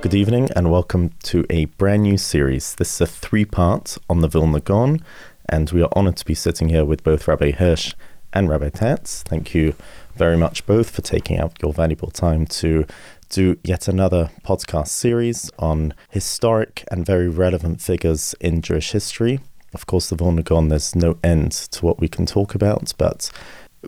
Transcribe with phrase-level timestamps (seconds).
[0.00, 2.76] Good evening and welcome to a brand new series.
[2.76, 5.04] This is a three part on the Vilna Gaon,
[5.48, 7.94] and we are honored to be sitting here with both Rabbi Hirsch
[8.32, 9.24] and Rabbi Tatz.
[9.24, 9.74] Thank you
[10.14, 12.86] very much both for taking out your valuable time to
[13.28, 19.40] do yet another podcast series on historic and very relevant figures in Jewish history.
[19.74, 23.32] Of course, the Vilna Gaon, there's no end to what we can talk about, but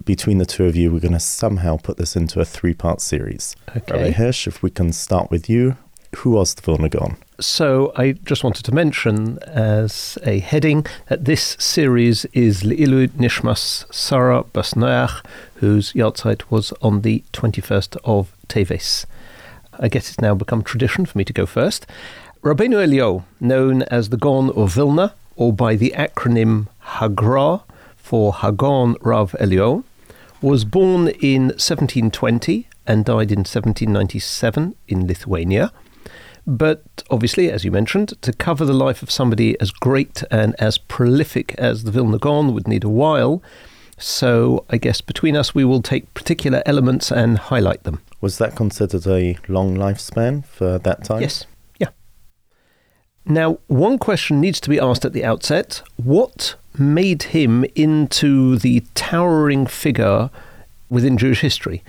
[0.04, 3.00] between the two of you, we're going to somehow put this into a three part
[3.00, 3.54] series.
[3.76, 3.92] Okay.
[3.92, 5.76] Rabbi Hirsch, if we can start with you,
[6.16, 7.16] who was the Vilna Gaon?
[7.40, 13.92] So I just wanted to mention as a heading that this series is Le'ilu Nishmas
[13.92, 19.06] Sarah Bas Noach, whose yahrzeit was on the 21st of Teves.
[19.78, 21.86] I guess it's now become tradition for me to go first.
[22.42, 27.62] Rabbeinu Elio, known as the Gaon of Vilna, or by the acronym Hagra
[27.96, 29.84] for Hagon Rav Elio,
[30.42, 35.72] was born in 1720 and died in 1797 in Lithuania.
[36.46, 40.78] But obviously, as you mentioned, to cover the life of somebody as great and as
[40.78, 43.42] prolific as the Vilna Gaon would need a while.
[43.98, 48.00] So I guess between us, we will take particular elements and highlight them.
[48.20, 51.20] Was that considered a long lifespan for that time?
[51.20, 51.46] Yes.
[51.78, 51.88] Yeah.
[53.26, 58.82] Now, one question needs to be asked at the outset what made him into the
[58.94, 60.30] towering figure
[60.88, 61.82] within Jewish history?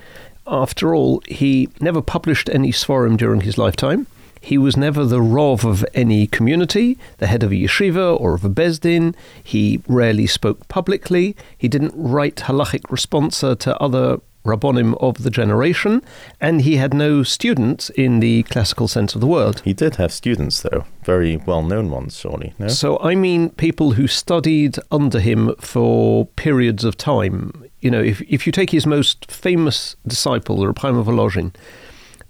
[0.45, 4.07] After all, he never published any Svarim during his lifetime.
[4.41, 8.43] He was never the Rov of any community, the head of a yeshiva or of
[8.43, 9.15] a bezdin.
[9.43, 11.35] He rarely spoke publicly.
[11.57, 16.01] He didn't write halachic responsa to other rabbonim of the generation,
[16.39, 19.61] and he had no students in the classical sense of the word.
[19.63, 22.53] He did have students, though, very well known ones, surely.
[22.57, 22.67] No?
[22.67, 27.65] So I mean people who studied under him for periods of time.
[27.79, 31.53] You know, if, if you take his most famous disciple, of Volozhin,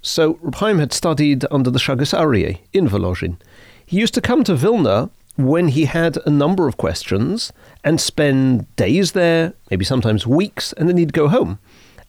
[0.02, 3.38] so Reb Chaim had studied under the Shagas Aryeh in Volozhin.
[3.86, 7.54] He used to come to Vilna when he had a number of questions
[7.84, 11.60] and spend days there, maybe sometimes weeks, and then he'd go home.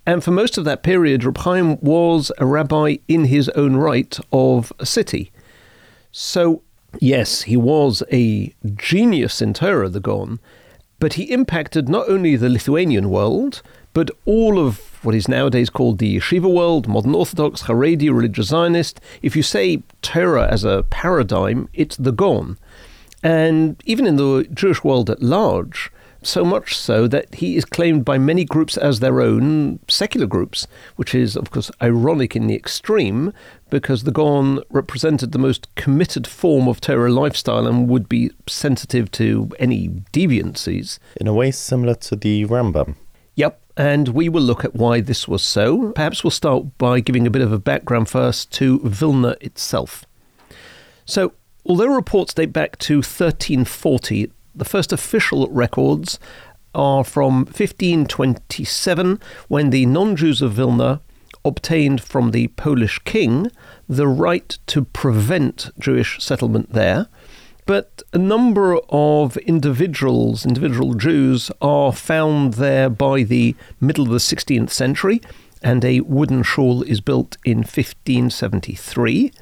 [0.05, 4.19] And for most of that period, Reb Chaim was a rabbi in his own right
[4.33, 5.31] of a city.
[6.11, 6.63] So,
[6.99, 10.41] yes, he was a genius in Torah, the Gaon,
[10.99, 15.99] but he impacted not only the Lithuanian world, but all of what is nowadays called
[15.99, 19.01] the yeshiva world, modern Orthodox, Haredi, religious Zionist.
[19.21, 22.59] If you say Torah as a paradigm, it's the Gaon.
[23.23, 25.91] And even in the Jewish world at large,
[26.23, 30.67] so much so that he is claimed by many groups as their own secular groups,
[30.97, 33.33] which is, of course, ironic in the extreme
[33.71, 39.11] because the Gaon represented the most committed form of Torah lifestyle and would be sensitive
[39.13, 40.99] to any deviancies.
[41.17, 42.97] In a way, similar to the Rambam.
[43.77, 45.93] And we will look at why this was so.
[45.93, 50.05] Perhaps we'll start by giving a bit of a background first to Vilna itself.
[51.05, 51.33] So,
[51.65, 56.19] although reports date back to 1340, the first official records
[56.75, 61.01] are from 1527 when the non Jews of Vilna
[61.45, 63.51] obtained from the Polish king
[63.89, 67.09] the right to prevent Jewish settlement there.
[67.65, 74.19] But a number of individuals, individual Jews, are found there by the middle of the
[74.19, 75.21] 16th century,
[75.63, 79.33] and a wooden shul is built in 1573.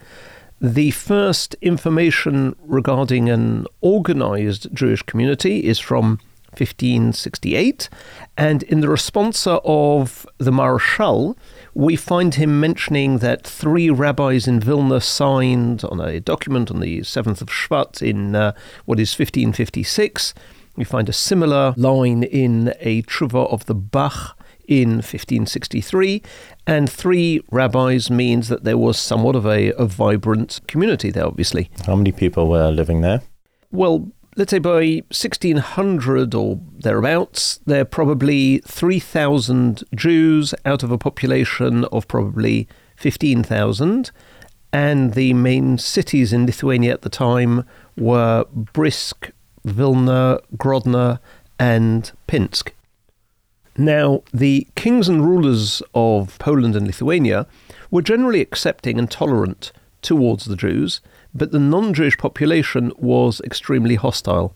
[0.60, 6.20] The first information regarding an organized Jewish community is from
[6.56, 7.88] 1568,
[8.36, 11.36] and in the responsa of the Maharshal,
[11.74, 17.00] we find him mentioning that three rabbis in Vilna signed on a document on the
[17.00, 18.52] 7th of Shvat in uh,
[18.84, 20.34] what is 1556.
[20.76, 24.36] We find a similar line in a Truva of the Bach
[24.66, 26.22] in 1563,
[26.66, 31.70] and three rabbis means that there was somewhat of a, a vibrant community there, obviously.
[31.86, 33.20] How many people were living there?
[33.72, 40.96] Well, let's say by 1600 or thereabouts, there are probably 3,000 Jews out of a
[40.96, 42.66] population of probably
[42.96, 44.10] 15,000.
[44.72, 47.66] And the main cities in Lithuania at the time
[47.98, 49.30] were Brisk,
[49.62, 51.18] Vilna, Grodno,
[51.58, 52.72] and Pinsk.
[53.76, 57.46] Now, the kings and rulers of Poland and Lithuania
[57.90, 59.70] were generally accepting and tolerant
[60.00, 61.02] towards the Jews,
[61.34, 64.54] but the non Jewish population was extremely hostile.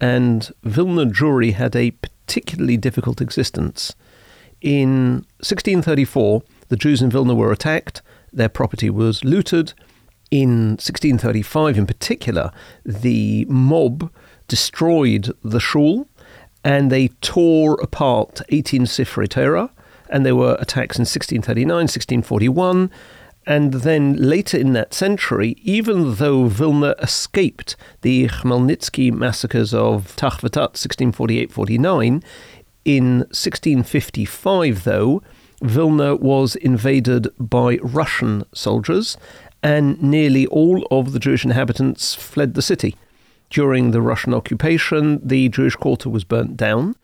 [0.00, 3.94] And Vilna Jewry had a particularly difficult existence.
[4.60, 8.02] In 1634, the Jews in Vilna were attacked,
[8.32, 9.74] their property was looted.
[10.30, 12.50] In 1635, in particular,
[12.84, 14.10] the mob
[14.48, 16.08] destroyed the shul
[16.64, 19.70] and they tore apart 18 Sifrei
[20.08, 22.90] and there were attacks in 1639, 1641,
[23.46, 30.40] and then later in that century, even though Vilna escaped the Khmelnytsky massacres of Tach
[30.40, 32.22] V'Tat 1648-49,
[32.84, 35.22] in 1655, though,
[35.62, 39.16] Vilna was invaded by Russian soldiers,
[39.62, 42.96] and nearly all of the Jewish inhabitants fled the city.
[43.50, 46.96] During the Russian occupation, the Jewish quarter was burnt down,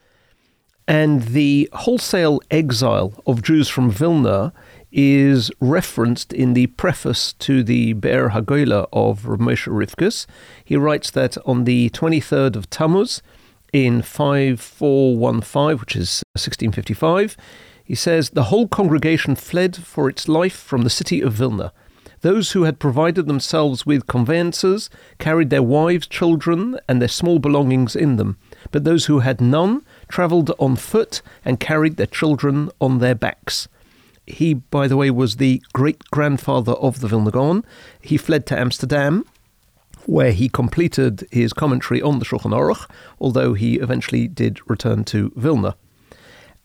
[0.87, 4.53] and the wholesale exile of Jews from Vilna
[4.93, 10.27] is referenced in the preface to the Be'er Hagoyla of Rav Moshe Rivkus.
[10.65, 13.23] He writes that on the 23rd of Tammuz
[13.73, 17.37] in 5415, which is uh, 1655,
[17.85, 21.73] he says, The whole congregation fled for its life from the city of Vilna.
[22.23, 27.97] Those who had provided themselves with conveyances carried their wives, children, and their small belongings
[27.97, 28.37] in them,
[28.71, 33.69] but those who had none travelled on foot and carried their children on their backs.
[34.27, 37.65] He, by the way, was the great grandfather of the Vilna Gaon.
[38.01, 39.25] He fled to Amsterdam,
[40.07, 42.89] where he completed his commentary on the Shulchan Aruch,
[43.21, 45.77] although he eventually did return to Vilna.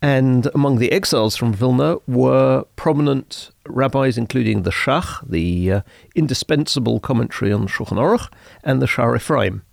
[0.02, 5.82] And among the exiles from Vilna were prominent rabbis, including the Shach, the uh,
[6.14, 8.32] indispensable commentary on Shulchan Aruch,
[8.64, 9.64] and the Sha'ar Ephraim.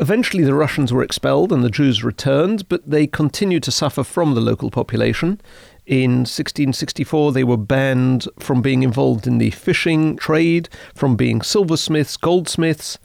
[0.00, 4.34] Eventually, the Russians were expelled and the Jews returned, but they continued to suffer from
[4.34, 5.40] the local population.
[5.88, 12.18] In 1664, they were banned from being involved in the fishing trade, from being silversmiths,
[12.18, 12.98] goldsmiths.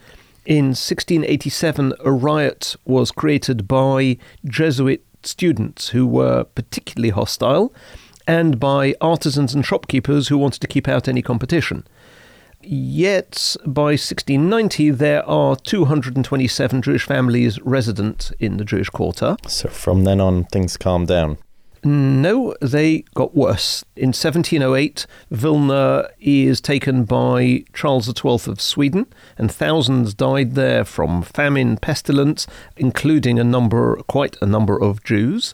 [0.45, 7.73] In 1687, a riot was created by Jesuit students who were particularly hostile
[8.27, 11.87] and by artisans and shopkeepers who wanted to keep out any competition.
[12.61, 19.37] Yet, by 1690, there are 227 Jewish families resident in the Jewish quarter.
[19.47, 21.37] So from then on, things calmed down.
[21.85, 23.83] No, they got worse.
[23.97, 29.07] In 1708, Vilna is taken by Charles XII of Sweden,
[29.37, 32.47] and thousands died there from famine, pestilence,
[32.77, 35.53] including a number, quite a number of Jews.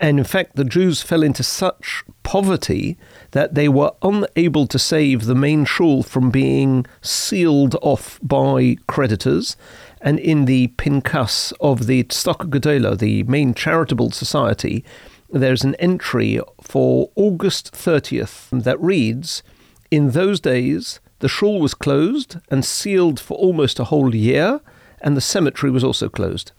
[0.00, 2.96] And in fact, the Jews fell into such poverty
[3.32, 9.56] that they were unable to save the main shul from being sealed off by creditors.
[10.00, 14.84] And in the Pinkas of the Tzedakah Gedola, the main charitable society,
[15.30, 19.42] there's an entry for August 30th that reads
[19.90, 24.60] In those days, the shul was closed and sealed for almost a whole year,
[25.00, 26.52] and the cemetery was also closed.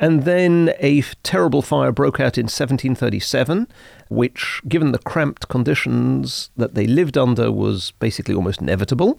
[0.00, 3.66] And then a terrible fire broke out in 1737,
[4.08, 9.18] which, given the cramped conditions that they lived under, was basically almost inevitable.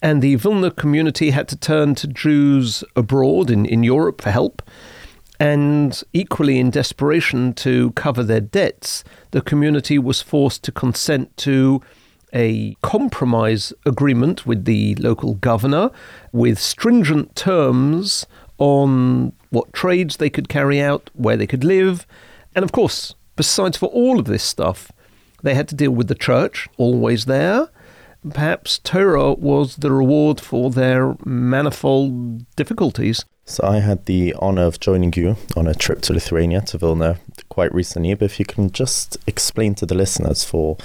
[0.00, 4.62] And the Vilna community had to turn to Jews abroad in, in Europe for help.
[5.38, 11.82] And equally, in desperation to cover their debts, the community was forced to consent to
[12.32, 15.90] a compromise agreement with the local governor
[16.32, 18.26] with stringent terms
[18.58, 22.06] on what trades they could carry out, where they could live.
[22.54, 24.90] And of course, besides for all of this stuff,
[25.42, 27.68] they had to deal with the church, always there.
[28.32, 33.24] Perhaps Torah was the reward for their manifold difficulties.
[33.48, 37.18] So I had the honor of joining you on a trip to Lithuania, to Vilna,
[37.48, 38.12] quite recently.
[38.14, 40.76] But if you can just explain to the listeners, for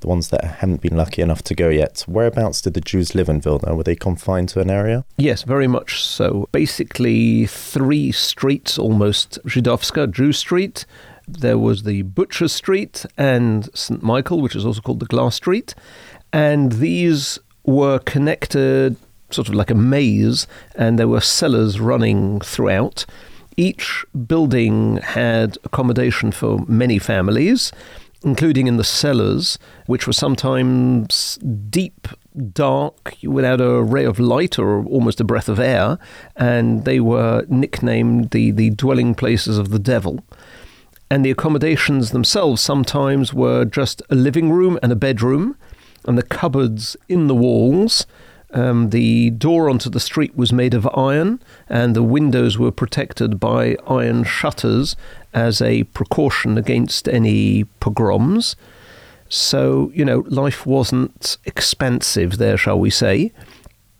[0.00, 3.28] the ones that haven't been lucky enough to go yet, whereabouts did the Jews live
[3.28, 3.76] in Vilna?
[3.76, 5.04] Were they confined to an area?
[5.16, 6.48] Yes, very much so.
[6.50, 10.86] Basically, three streets almost Żydowska, Jew Street.
[11.28, 14.02] There was the Butcher Street and St.
[14.02, 15.72] Michael, which is also called the Glass Street.
[16.32, 18.96] And these were connected
[19.30, 23.04] sort of like a maze, and there were cellars running throughout.
[23.56, 27.72] Each building had accommodation for many families,
[28.22, 31.38] including in the cellars, which were sometimes
[31.70, 32.08] deep,
[32.52, 35.98] dark, without a ray of light or almost a breath of air,
[36.36, 40.24] and they were nicknamed the, the dwelling places of the devil.
[41.10, 45.56] And the accommodations themselves sometimes were just a living room and a bedroom,
[46.04, 48.06] and the cupboards in the walls
[48.54, 53.38] um, the door onto the street was made of iron, and the windows were protected
[53.38, 54.96] by iron shutters
[55.34, 58.56] as a precaution against any pogroms.
[59.28, 63.32] So, you know, life wasn't expansive there, shall we say.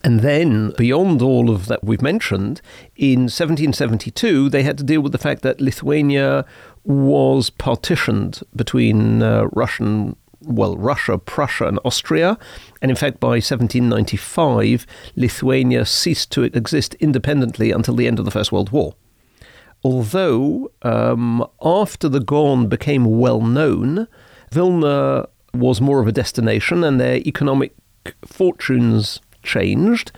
[0.05, 2.63] And then, beyond all of that we've mentioned,
[2.97, 6.47] in 1772, they had to deal with the fact that Lithuania
[6.85, 10.17] was partitioned between uh, Russian,
[10.49, 12.39] well, Russia, Prussia, and Austria.
[12.81, 18.31] And in fact, by 1795, Lithuania ceased to exist independently until the end of the
[18.31, 18.95] First World War.
[19.85, 24.09] Although, um, after the Gaon became well known,
[24.51, 27.75] Vilna was more of a destination and their economic
[28.25, 30.13] fortunes changed.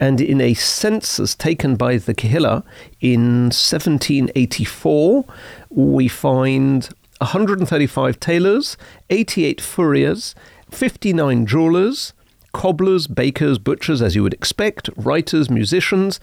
[0.00, 2.62] And in a census taken by the Kehillah
[3.00, 5.24] in 1784,
[5.70, 8.76] we find 135 tailors,
[9.10, 10.34] 88 furriers,
[10.70, 12.12] 59 jewelers,
[12.52, 16.20] cobblers, bakers, butchers, as you would expect, writers, musicians,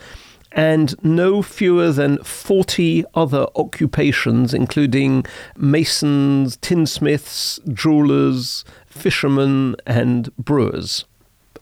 [0.51, 5.25] and no fewer than 40 other occupations, including
[5.57, 11.05] masons, tinsmiths, jewelers, fishermen, and brewers.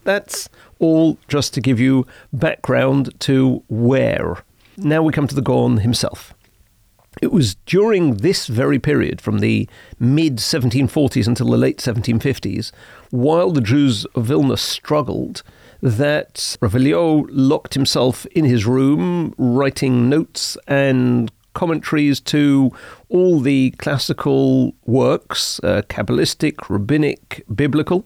[0.04, 4.44] That's all just to give you background to where.
[4.78, 6.34] Now we come to the Gaon himself.
[7.22, 9.68] It was during this very period, from the
[10.00, 12.72] mid 1740s until the late 1750s,
[13.10, 15.44] while the Jews of Vilna struggled,
[15.82, 22.72] that Ravelio locked himself in his room, writing notes and commentaries to
[23.10, 28.06] all the classical works, uh, Kabbalistic, rabbinic, biblical.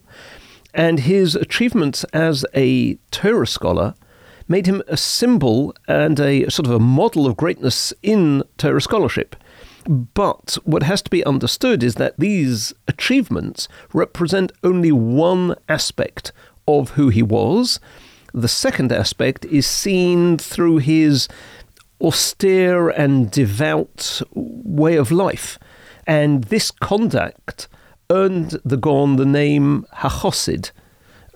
[0.73, 3.93] And his achievements as a Torah scholar
[4.47, 9.35] made him a symbol and a sort of a model of greatness in Torah scholarship.
[9.87, 16.31] But what has to be understood is that these achievements represent only one aspect
[16.67, 17.79] of who he was.
[18.33, 21.27] The second aspect is seen through his
[22.01, 25.57] austere and devout way of life.
[26.07, 27.67] And this conduct
[28.09, 30.71] earned the Gaon the name Hachosid,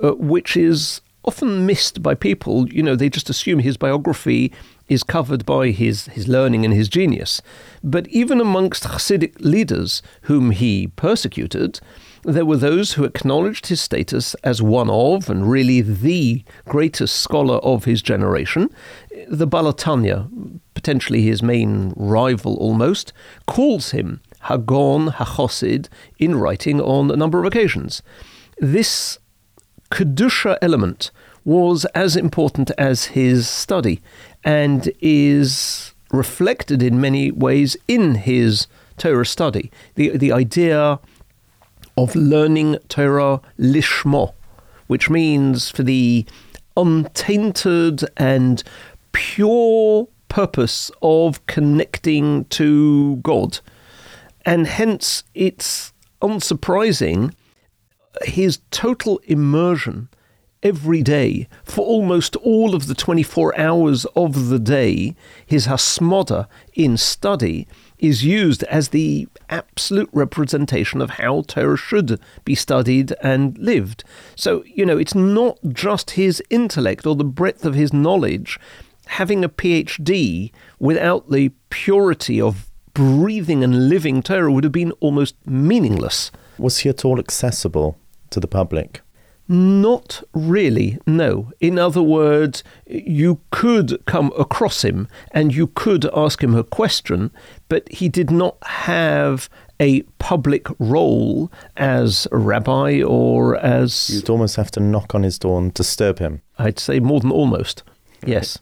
[0.04, 2.68] uh, which is often missed by people.
[2.70, 4.52] You know, they just assume his biography
[4.88, 7.40] is covered by his, his learning and his genius.
[7.84, 11.80] But even amongst Hasidic leaders whom he persecuted,
[12.24, 17.58] there were those who acknowledged his status as one of, and really the greatest scholar
[17.58, 18.68] of his generation.
[19.28, 20.28] The Baal HaTanya,
[20.74, 23.14] potentially his main rival almost,
[23.46, 28.02] calls him Hagon HaChosid in writing on a number of occasions.
[28.58, 29.20] This
[29.92, 31.12] Kedusha element
[31.46, 34.02] was as important as his study
[34.44, 38.68] and is reflected in many ways in his
[38.98, 39.72] Torah study.
[39.96, 41.00] The, the idea
[41.98, 44.34] of learning Torah lishmo,
[44.88, 46.26] which means for the
[46.78, 48.64] untainted and
[49.12, 53.60] pure purpose of connecting to God.
[54.46, 57.34] And hence, it's unsurprising
[58.24, 60.10] his total immersion
[60.62, 66.98] every day for almost all of the 24 hours of the day, his hasmoda in
[66.98, 74.04] study is used as the absolute representation of how Torah should be studied and lived.
[74.36, 78.60] So, you know, it's not just his intellect or the breadth of his knowledge.
[79.08, 85.36] Having a PhD without the purity of breathing and living Torah would have been almost
[85.46, 86.32] meaningless.
[86.58, 87.98] Was he at all accessible
[88.32, 89.02] to the public?
[89.52, 91.52] Not really, no.
[91.60, 97.32] In other words, you could come across him and you could ask him a question,
[97.68, 104.12] but he did not have a public role as a rabbi or as.
[104.12, 106.44] You'd almost have to knock on his door and disturb him.
[106.60, 107.82] I'd say more than almost,
[108.24, 108.60] yes.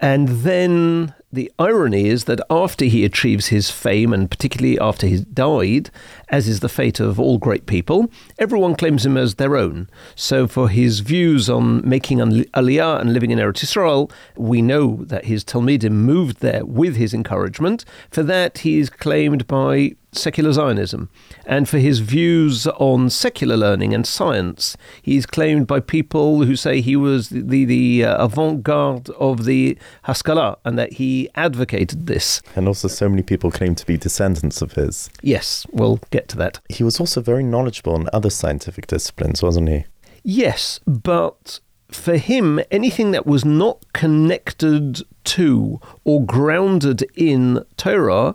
[0.00, 5.18] And then the irony is that after he achieves his fame, and particularly after he
[5.18, 5.90] died,
[6.30, 9.90] as is the fate of all great people, everyone claims him as their own.
[10.14, 15.26] So, for his views on making Aliyah and living in Eretz Israel, we know that
[15.26, 17.84] his Talmidim moved there with his encouragement.
[18.10, 21.08] For that, he is claimed by secular Zionism.
[21.46, 26.80] And for his views on secular learning and science, he's claimed by people who say
[26.80, 32.42] he was the, the, uh, avant garde of the Haskalah and that he advocated this.
[32.56, 35.10] And also, so many people claim to be descendants of his.
[35.22, 36.60] Yes, we'll get to that.
[36.68, 39.84] He was also very knowledgeable in other scientific disciplines, wasn't he?
[40.22, 41.60] Yes, but
[41.90, 48.34] for him, anything that was not connected to or grounded in Torah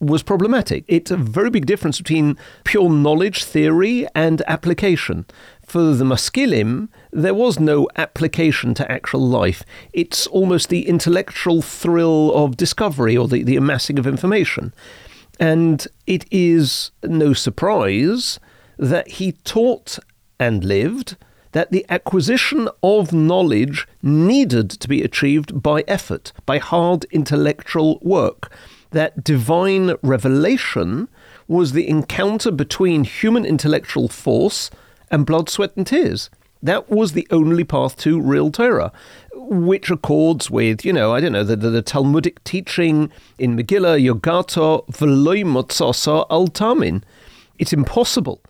[0.00, 0.84] was problematic.
[0.86, 5.26] It's a very big difference between pure knowledge theory and application.
[5.66, 9.64] For the Maskilim, there was no application to actual life.
[9.92, 14.72] It's almost the intellectual thrill of discovery or the, the amassing of information.
[15.38, 18.40] And it is no surprise
[18.78, 19.98] that he taught
[20.40, 21.16] and lived
[21.52, 28.50] that the acquisition of knowledge needed to be achieved by effort, by hard intellectual work.
[28.90, 31.08] That divine revelation
[31.46, 34.70] was the encounter between human intellectual force
[35.10, 36.30] and blood, sweat, and tears.
[36.62, 38.92] That was the only path to real Torah,
[39.34, 44.04] which accords with, you know, I don't know, the, the, the Talmudic teaching in Megillah,
[44.04, 44.84] Yogato
[46.30, 47.02] al tamin.
[47.58, 48.40] It's impossible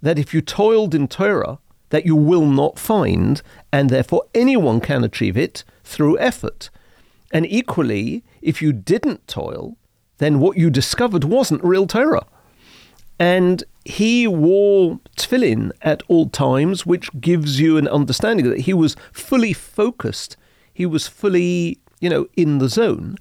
[0.00, 1.58] that if you toiled in Torah,
[1.90, 6.70] that you will not find, and therefore anyone can achieve it through effort.
[7.32, 9.76] And equally, if you didn't toil,
[10.18, 12.26] then what you discovered wasn't real Torah.
[13.18, 18.96] And he wore tefillin at all times, which gives you an understanding that he was
[19.12, 20.36] fully focused.
[20.72, 23.16] He was fully, you know, in the zone.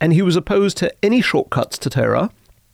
[0.00, 2.30] And he was opposed to any shortcuts to Torah.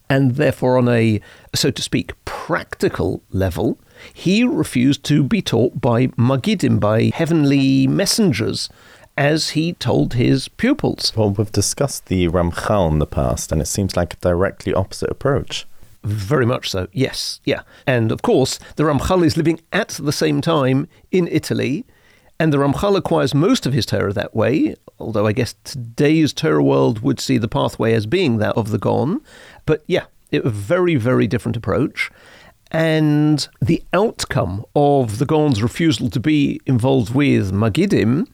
[0.09, 1.21] And therefore, on a,
[1.55, 3.79] so to speak, practical level,
[4.13, 8.69] he refused to be taught by Magidim, by heavenly messengers,
[9.17, 11.13] as he told his pupils.
[11.15, 15.11] Well, we've discussed the Ramchal in the past, and it seems like a directly opposite
[15.11, 15.67] approach.
[16.05, 17.63] Very much so, yes, yeah.
[17.87, 21.85] And of course, the Ramchal is living at the same time in Italy,
[22.41, 26.63] and the Ramchal acquires most of his Torah that way, although I guess today's Torah
[26.63, 29.21] world would see the pathway as being that of the Gaon.
[29.65, 32.11] But yeah, it, a very, very different approach.
[32.73, 38.27] And the outcome of the Gaon's refusal to be involved with Magidim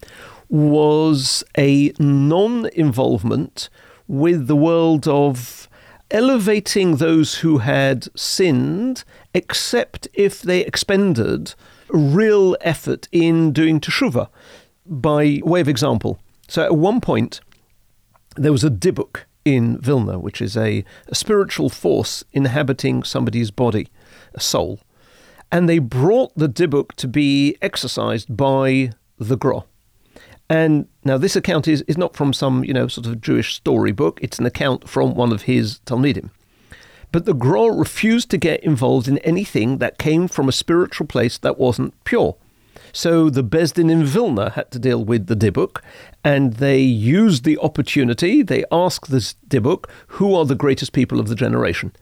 [0.48, 3.68] was a non involvement
[4.06, 5.68] with the world of
[6.10, 11.54] elevating those who had sinned, except if they expended
[11.90, 14.28] real effort in doing teshuvah.
[14.86, 17.40] By way of example, so at one point
[18.36, 23.88] there was a dibuk in Vilna, which is a, a spiritual force inhabiting somebody's body,
[24.34, 24.80] a soul,
[25.52, 29.64] and they brought the dibuk to be exercised by the Gra.
[30.50, 34.18] And now this account is, is not from some, you know, sort of Jewish storybook.
[34.22, 36.30] It's an account from one of his Talmidim.
[37.12, 41.38] But the Gra refused to get involved in anything that came from a spiritual place
[41.38, 42.36] that wasn't pure.
[42.92, 45.82] So the Besdin in Vilna had to deal with the Dibuk,
[46.24, 48.42] and they used the opportunity.
[48.42, 51.92] They asked this Dibuk, who are the greatest people of the generation?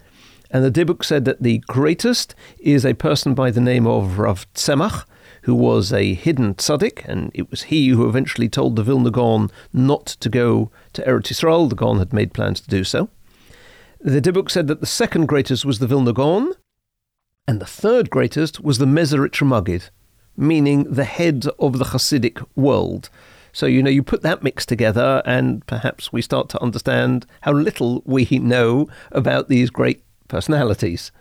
[0.51, 4.47] And the Dibuk said that the greatest is a person by the name of Rav
[4.55, 5.05] Tzemach,
[5.47, 9.49] who was a hidden tzaddik, and it was he who eventually told the Vilna Gaon
[9.73, 11.69] not to go to Eretz Yisrael.
[11.69, 13.09] The Gaon had made plans to do so.
[14.01, 16.53] The Dibuk said that the second greatest was the Vilna Gaon,
[17.47, 19.91] and the third greatest was the Mezeritch Magid,
[20.37, 23.09] meaning the head of the Hasidic world.
[23.53, 27.53] So, you know, you put that mix together, and perhaps we start to understand how
[27.53, 31.13] little we know about these great personalities.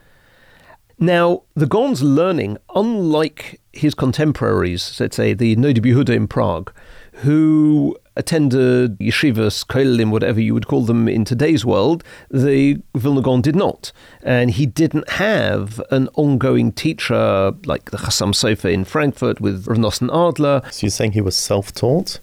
[0.98, 6.72] Now, the Gaon's learning, unlike his contemporaries, let's say the Noda B'Yehuda in Prague,
[7.16, 13.42] who attended yeshivas, kollel, whatever you would call them in today's world, the Vilna Gaon
[13.42, 13.92] did not.
[14.24, 19.78] And he didn't have an ongoing teacher like the Chassam Sofer in Frankfurt with Rav
[19.78, 20.62] Nosson Adler.
[20.72, 22.20] So you're saying he was self-taught?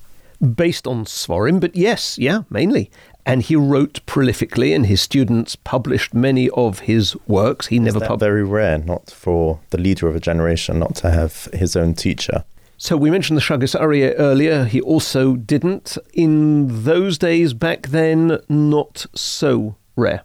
[0.57, 2.91] Based on Svarim, but yes, yeah, mainly
[3.25, 7.69] and he wrote prolifically, and his students published many of his works.
[7.69, 8.21] He never published.
[8.21, 12.45] Very rare, not for the leader of a generation, not to have his own teacher.
[12.79, 14.65] So we mentioned the Shagas Aryeh earlier.
[14.65, 15.97] He also didn't.
[16.15, 20.23] In those days, back then, not so rare,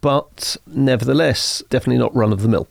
[0.00, 2.68] but nevertheless, definitely not run of the mill.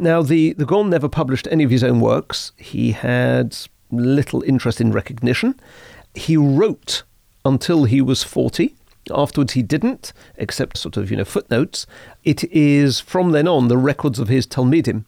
[0.00, 2.50] Now, the, the Gaon never published any of his own works.
[2.56, 3.56] He had
[3.92, 5.54] little interest in recognition.
[6.14, 7.04] He wrote
[7.44, 8.74] until he was 40
[9.10, 11.86] Afterwards, he didn't, except sort of, you know, footnotes.
[12.24, 15.04] It is from then on the records of his Talmidim,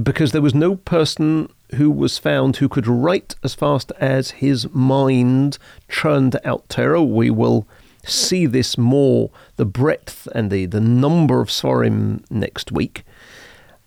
[0.00, 4.70] because there was no person who was found who could write as fast as his
[4.72, 7.02] mind churned out Torah.
[7.02, 7.66] We will
[8.04, 13.04] see this more, the breadth and the, the number of Svarim next week.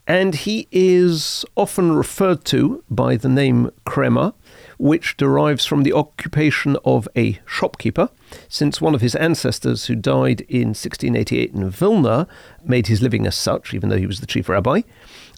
[0.07, 4.33] And he is often referred to by the name Kremer
[4.77, 8.09] which derives from the occupation of a shopkeeper,
[8.47, 12.27] since one of his ancestors, who died in 1688 in Vilna,
[12.63, 14.81] made his living as such, even though he was the chief rabbi.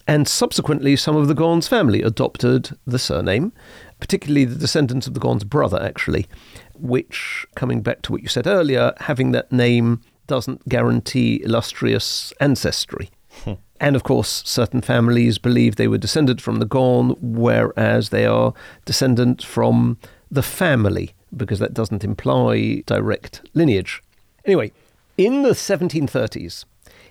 [0.06, 3.52] And subsequently, some of the Gaon's family adopted the surname,
[4.00, 6.26] particularly the descendants of the Gaon's brother, actually,
[6.74, 13.10] which, coming back to what you said earlier, having that name doesn't guarantee illustrious ancestry.
[13.44, 13.54] Hmm.
[13.80, 18.52] And of course, certain families believe they were descended from the Gaon, whereas they are
[18.84, 19.98] descendant from
[20.30, 24.02] the family, because that doesn't imply direct lineage.
[24.44, 24.72] Anyway,
[25.16, 26.64] in the 1730s,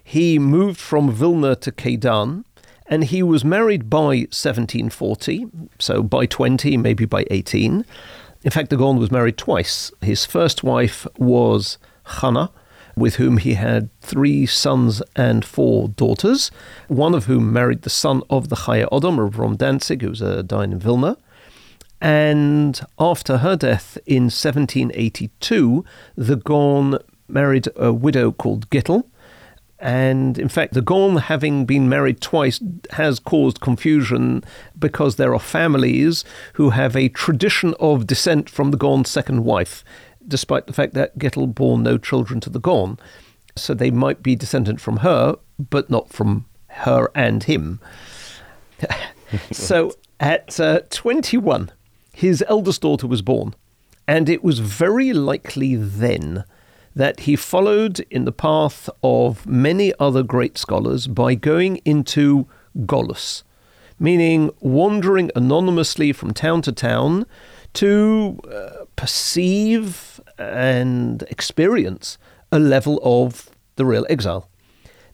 [0.04, 2.44] he moved from Vilna to Keidan,
[2.90, 7.86] And he was married by 1740, so by 20, maybe by 18.
[8.44, 9.92] In fact, the Gaon was married twice.
[10.02, 12.50] His first wife was Hannah,
[12.98, 16.52] with whom he had three sons and four daughters,
[16.88, 20.22] one of whom married the son of the Chaya Odom, of Rom Danzig, who was
[20.22, 21.16] a dayan in Vilna.
[22.02, 29.06] And after her death in 1782, the Gaon married a widow called Gittel.
[29.80, 32.60] And in fact, the Gaon, having been married twice,
[32.92, 34.44] has caused confusion
[34.78, 39.84] because there are families who have a tradition of descent from the Gaon's second wife,
[40.28, 43.00] despite the fact that Gittel bore no children to the Gaon.
[43.56, 47.80] So they might be descendant from her, but not from her and him.
[49.52, 51.72] so at uh, 21,
[52.13, 53.56] his eldest daughter was born,
[54.08, 56.44] and it was very likely then
[56.96, 63.44] that he followed in the path of many other great scholars by going into Golus,
[64.00, 67.28] meaning wandering anonymously from town to town
[67.78, 72.18] to uh, perceive and experience
[72.52, 74.50] a level of the real exile.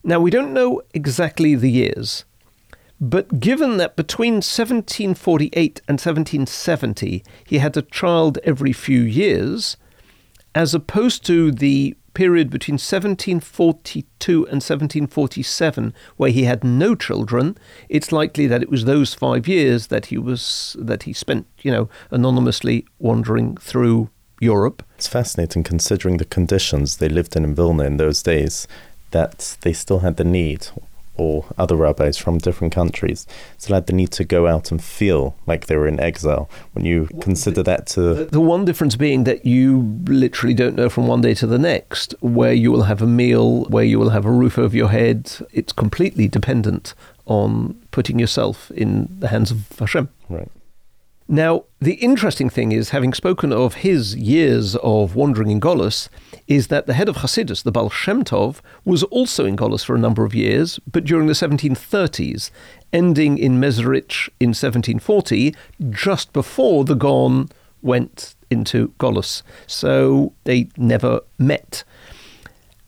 [0.03, 2.23] Now, we don't know exactly the years,
[3.01, 9.75] but given that between 1748 and 1770 he had a child every few years,
[10.55, 17.57] as opposed to the period between 1742 and 1747 where he had no children
[17.89, 21.71] it's likely that it was those 5 years that he was that he spent you
[21.71, 24.09] know anonymously wandering through
[24.43, 24.83] Europe.
[24.97, 28.67] It's fascinating considering the conditions they lived in in Vilna in those days
[29.11, 30.67] that they still had the need
[31.15, 35.35] or other rabbis from different countries still had the need to go out and feel
[35.45, 36.49] like they were in exile.
[36.73, 38.25] When you consider that to.
[38.25, 42.15] The one difference being that you literally don't know from one day to the next
[42.21, 45.31] where you will have a meal, where you will have a roof over your head.
[45.51, 46.93] It's completely dependent
[47.25, 50.09] on putting yourself in the hands of Hashem.
[50.29, 50.49] Right.
[51.33, 56.07] Now, the interesting thing is, having spoken of his years of wandering in Golos,
[56.47, 59.95] is that the head of Hasidus, the Baal Shem Tov, was also in Golos for
[59.95, 62.51] a number of years, but during the 1730s,
[62.93, 65.55] ending in Mezrich in 1740,
[65.89, 67.49] just before the Gaon
[67.81, 69.41] went into Golos.
[69.65, 71.83] So they never met.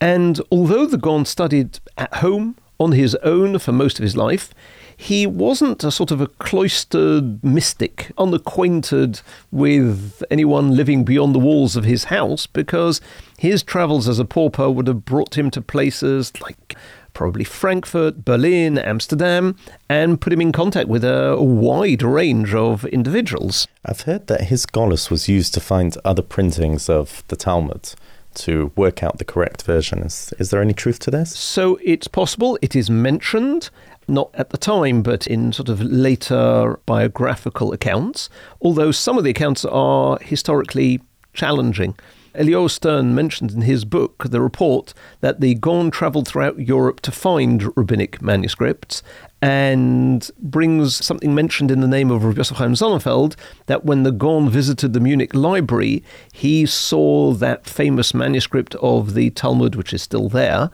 [0.00, 4.54] And although the Gaon studied at home on his own for most of his life,
[4.96, 11.76] he wasn't a sort of a cloistered mystic, unacquainted with anyone living beyond the walls
[11.76, 13.00] of his house, because
[13.38, 16.76] his travels as a pauper would have brought him to places like
[17.12, 19.56] probably Frankfurt, Berlin, Amsterdam,
[19.88, 23.66] and put him in contact with a wide range of individuals.
[23.86, 27.94] I've heard that his Golos was used to find other printings of the Talmud
[28.34, 30.00] to work out the correct version.
[30.00, 31.34] Is, is there any truth to this?
[31.34, 32.58] So it's possible.
[32.60, 33.70] It is mentioned
[34.08, 38.28] not at the time, but in sort of later biographical accounts,
[38.60, 41.00] although some of the accounts are historically
[41.32, 41.94] challenging.
[42.36, 47.10] Eliyahu Stern mentions in his book the report that the Gaon travelled throughout Europe to
[47.10, 49.02] find rabbinic manuscripts
[49.40, 54.12] and brings something mentioned in the name of Rabbi Yosef Chaim Sonnenfeld that when the
[54.12, 60.02] Gaon visited the Munich library, he saw that famous manuscript of the Talmud, which is
[60.02, 60.70] still there.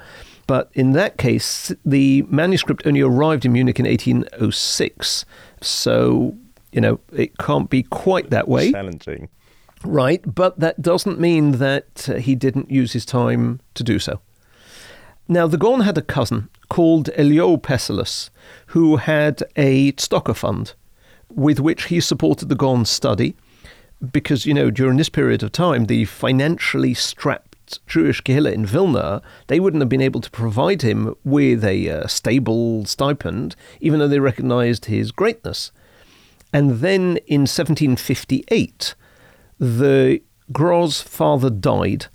[0.46, 5.24] But in that case, the manuscript only arrived in Munich in 1806.
[5.60, 6.36] So,
[6.72, 8.72] you know, it can't be quite that way.
[8.72, 9.28] Challenging.
[9.84, 14.20] Right, but that doesn't mean that uh, he didn't use his time to do so.
[15.28, 18.30] Now, the Gaon had a cousin called Elio Pessalus,
[18.66, 20.74] who had a tzedakah fund
[21.28, 23.34] with which he supported the Gaon's study
[24.10, 27.51] because, you know, during this period of time, the financially strapped
[27.86, 32.06] Jewish Kehillah in Vilna, they wouldn't have been able to provide him with a uh,
[32.06, 35.72] stable stipend, even though they recognized his greatness.
[36.52, 38.94] And then in 1758,
[39.58, 40.20] the
[40.52, 42.06] Gro's father died,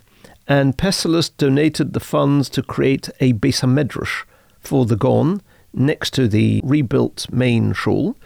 [0.47, 4.25] and Pessalus donated the funds to create a Beis HaMedrash
[4.59, 5.41] for the Gaon
[5.73, 8.17] next to the rebuilt main shul.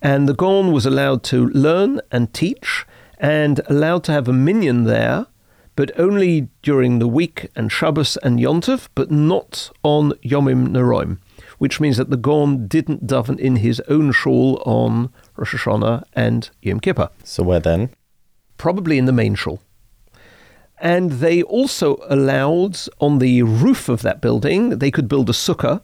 [0.00, 2.86] And the Gaon was allowed to learn and teach
[3.18, 5.26] and allowed to have a minyan there
[5.78, 11.18] but only during the week and Shabbos and Yontov, but not on Yomim Neroim,
[11.58, 16.50] which means that the Gaon didn't daven in his own shul on Rosh Hashanah and
[16.62, 17.10] Yom Kippur.
[17.22, 17.90] So where then?
[18.56, 19.62] Probably in the main shul.
[20.80, 25.80] And they also allowed on the roof of that building, they could build a sukkah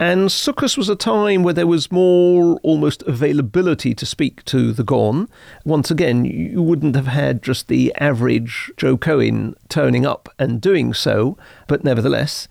[0.00, 4.82] and Sukkot was a time where there was more almost availability to speak to the
[4.82, 5.28] Gaon.
[5.66, 10.94] Once again, you wouldn't have had just the average Joe Cohen turning up and doing
[10.94, 11.36] so,
[11.68, 12.48] but nevertheless.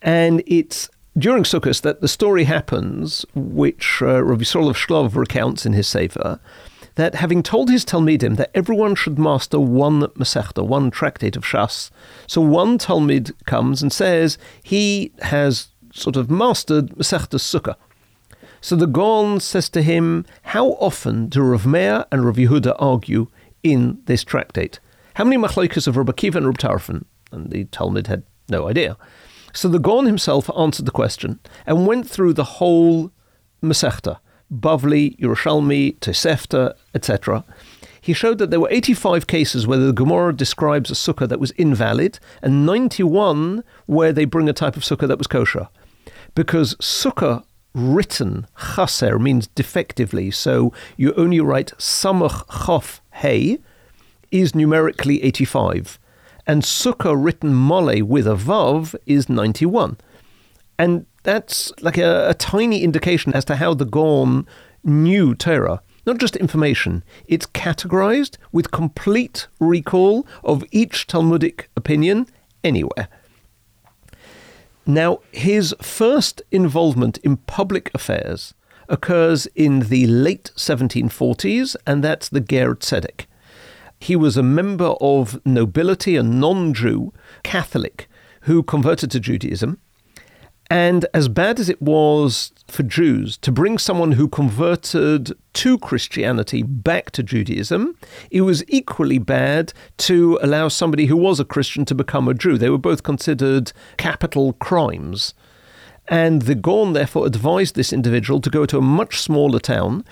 [0.00, 0.88] And it's
[1.18, 6.40] during Sukkot that the story happens, which uh, Rabbi of Shklov recounts in his Sefer,
[6.94, 11.90] that having told his Talmidim that everyone should master one Masechta, one tractate of Shas,
[12.26, 17.76] so one Talmid comes and says he has sort of mastered Masechta Sukkah.
[18.60, 23.28] So the Gaon says to him, How often do Rav Meir and Rav Yehuda argue
[23.62, 24.80] in this tractate?
[25.14, 27.04] How many machlokas of Rabbi Akiva and Tarfon?
[27.32, 28.96] And the Talmid had no idea.
[29.52, 33.10] So the Gaon himself answered the question and went through the whole
[33.62, 34.18] Masechta,
[34.52, 37.44] Bavli, Yerushalmi, Tosefta, etc.
[38.00, 41.50] He showed that there were 85 cases where the Gemara describes a sukkah that was
[41.52, 45.68] invalid and 91 where they bring a type of sukkah that was kosher.
[46.34, 53.58] Because sukkah written, chaser, means defectively, so you only write samach chof hey,
[54.30, 55.98] is numerically 85
[56.46, 59.96] and sukkah written mole with a vav is 91.
[60.78, 64.46] And that's like a, a tiny indication as to how the Gaon
[64.82, 65.80] knew Torah.
[66.06, 72.26] Not just information, it's categorized with complete recall of each Talmudic opinion
[72.64, 73.08] anywhere.
[74.90, 78.54] Now, his first involvement in public affairs
[78.88, 82.76] occurs in the late 1740s, and that's the Ger.
[84.00, 87.12] He was a member of nobility, a non Jew,
[87.44, 88.08] Catholic,
[88.42, 89.78] who converted to Judaism.
[90.70, 96.62] And as bad as it was for Jews to bring someone who converted to Christianity
[96.62, 97.96] back to Judaism,
[98.30, 102.56] it was equally bad to allow somebody who was a Christian to become a Jew.
[102.56, 105.34] They were both considered capital crimes.
[106.06, 110.04] And the Gaon therefore advised this individual to go to a much smaller town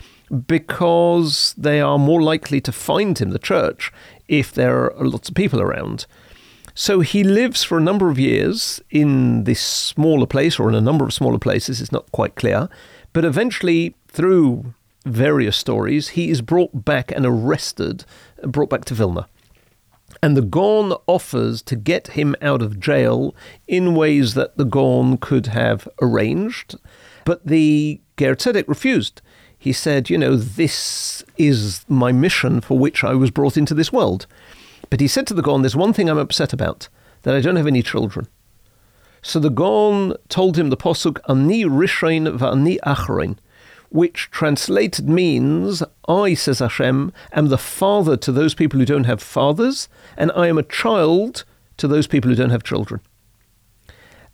[0.46, 3.92] because they are more likely to find him, the church,
[4.26, 6.06] if there are lots of people around.
[6.80, 10.80] So he lives for a number of years in this smaller place, or in a
[10.80, 12.68] number of smaller places, it's not quite clear.
[13.12, 18.04] But eventually, through various stories, he is brought back and arrested,
[18.44, 19.26] brought back to Vilna.
[20.22, 23.34] And the Gaon offers to get him out of jail
[23.66, 26.76] in ways that the Gaon could have arranged.
[27.24, 29.20] But the Ger Tzedek refused
[29.58, 33.92] he said, You know, this is my mission for which I was brought into this
[33.92, 34.26] world.
[34.90, 36.88] But he said to the Gaon, There's one thing I'm upset about,
[37.22, 38.28] that I don't have any children.
[39.22, 43.36] So the Gaon told him the posuk Ani Rishain va'ani Achrein,
[43.90, 49.22] which translated means, I, says Hashem, am the father to those people who don't have
[49.22, 51.44] fathers, and I am a child
[51.78, 53.00] to those people who don't have children.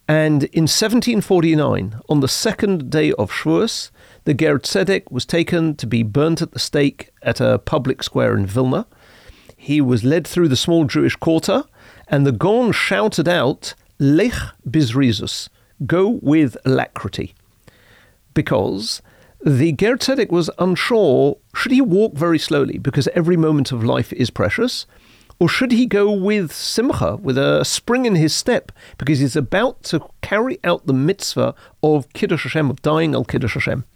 [0.07, 3.90] And in 1749, on the second day of Shavuos,
[4.25, 8.37] the Ger Tzedek was taken to be burnt at the stake at a public square
[8.37, 8.87] in Vilna.
[9.64, 11.64] He was led through the small Jewish quarter,
[12.09, 14.35] and the Gaon shouted out, Lech
[14.68, 15.48] bizrizus,
[15.87, 17.35] go with alacrity.
[18.35, 19.00] Because
[19.42, 24.12] the Ger Tzedek was unsure should he walk very slowly, because every moment of life
[24.12, 24.85] is precious,
[25.40, 29.83] or should he go with simcha, with a spring in his step, because he's about
[29.85, 33.87] to carry out the mitzvah of Kiddush Hashem, of dying al Kiddush Hashem?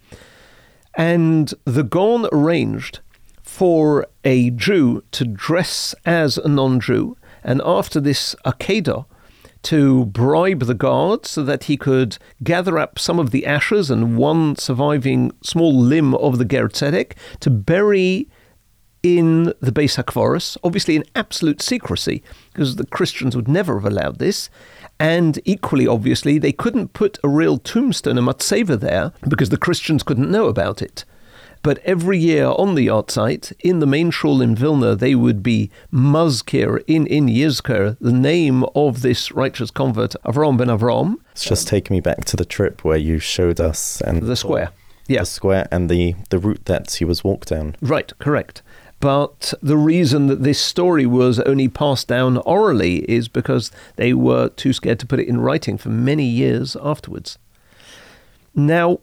[0.95, 3.01] And the Gaon arranged
[3.49, 9.05] for a Jew to dress as a non Jew, and after this Akedah,
[9.63, 14.15] to bribe the guards so that he could gather up some of the ashes and
[14.15, 18.29] one surviving small limb of the Ger Tzedek to bury
[19.01, 24.19] in the Beis HaKvaros, obviously in absolute secrecy, because the Christians would never have allowed
[24.19, 24.49] this.
[24.99, 30.03] And equally obviously, they couldn't put a real tombstone, a matzeva there, because the Christians
[30.03, 31.03] couldn't know about it.
[31.61, 35.69] But every year on the yahrzeit, in the main shul in Vilna, they would be
[35.91, 41.15] muzkir in, in Yizkir, the name of this righteous convert, Avram ben Avram.
[41.31, 44.71] It's just taking me back to the trip where you showed us and the square.
[45.07, 45.21] Yeah.
[45.21, 47.75] The square and the, the route that he was walked down.
[47.81, 48.61] Right, correct.
[48.99, 54.49] But the reason that this story was only passed down orally is because they were
[54.49, 57.37] too scared to put it in writing for many years afterwards.
[58.53, 58.99] Now,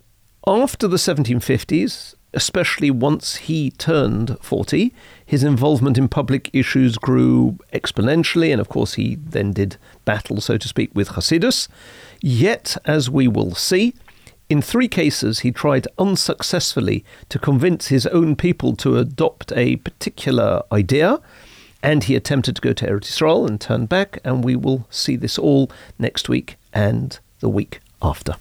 [0.47, 4.93] after the 1750s, especially once he turned 40,
[5.25, 10.59] his involvement in public issues grew exponentially, and of course, he then did battle, so
[10.59, 11.67] to speak, with Hasidus.
[12.21, 13.95] Yet, as we will see,
[14.49, 20.63] in three cases, he tried unsuccessfully to convince his own people to adopt a particular
[20.71, 21.21] idea,
[21.83, 25.17] and he attempted to go to Eretz Yisrael and turn back, and we will see
[25.17, 28.37] this all next week and the week after.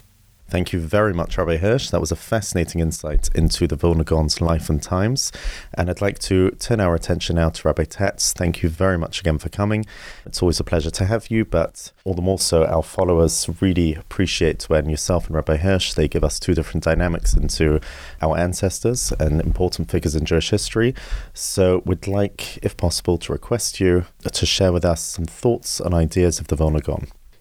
[0.47, 1.89] Thank you very much, Rabbi Hirsch.
[1.89, 5.31] That was a fascinating insight into the Vilna Gaon's life and times.
[5.73, 8.31] And I'd like to turn our attention now to Rabbi Tatz.
[8.31, 9.88] Thank you very much again for coming.
[10.23, 13.95] It's always a pleasure to have you, but all the more so, our followers really
[13.95, 17.79] appreciate when yourself and Rabbi Hirsch they give us two different dynamics into
[18.21, 20.93] our ancestors and important figures in Jewish history.
[21.34, 25.93] So, we'd like, if possible, to request you to share with us some thoughts and
[25.93, 26.75] ideas of the Vilna.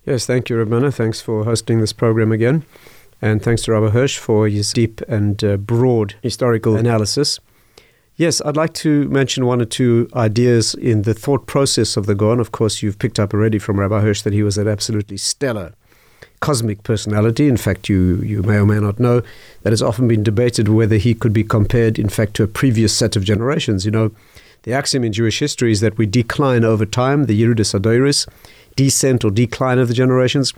[0.07, 0.95] Yes, thank you, Rabbanah.
[0.95, 2.65] Thanks for hosting this program again.
[3.25, 7.41] And thanks to Rabbi Hirsch for his deep and uh, broad historical analysis.
[8.17, 12.15] Yes, I'd like to mention one or two ideas in the thought process of the
[12.15, 12.39] Gaon.
[12.39, 15.73] Of course, you've picked up already from Rabbi Hirsch that he was an absolutely stellar
[16.41, 17.49] cosmic personality.
[17.49, 19.23] In fact, you, you may or may not know
[19.63, 22.95] that it's often been debated whether he could be compared, in fact, to a previous
[22.95, 23.87] set of generations.
[23.87, 24.11] You know,
[24.65, 28.29] the axiom in Jewish history is that we decline over time, the Yeridas HaDoros,
[28.77, 30.53] descent or decline of the generations.